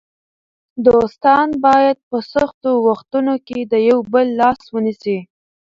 [0.85, 5.17] دوستان باید په سختو وختونو کې د یو بل لاس ونیسي.